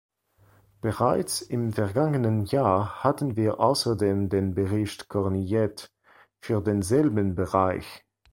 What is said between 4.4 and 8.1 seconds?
Bericht Cornillet für denselben Bereich.